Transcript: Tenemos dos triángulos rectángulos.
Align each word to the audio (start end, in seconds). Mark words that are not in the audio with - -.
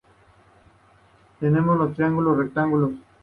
Tenemos 1.39 1.77
dos 1.77 1.93
triángulos 1.93 2.35
rectángulos. 2.35 2.93